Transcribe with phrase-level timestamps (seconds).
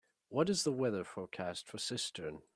[0.29, 2.41] What is the weather forecast for Cistern